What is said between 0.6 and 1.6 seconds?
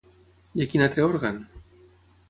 a quin altre òrgan?